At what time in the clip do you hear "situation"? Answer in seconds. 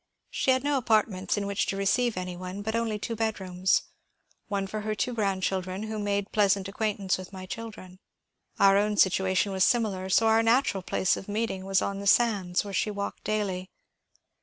8.97-9.51